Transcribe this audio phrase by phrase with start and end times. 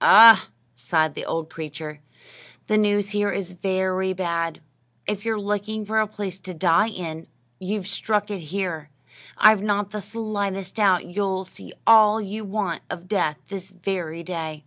[0.00, 2.00] "Ah!" sighed the old creature;
[2.66, 4.60] "the news here is very bad.
[5.06, 7.28] If you're looking for a place to die in,
[7.60, 8.90] you've struck it here.
[9.38, 14.64] I've not the slightest doubt you'll see all you want of death this very day."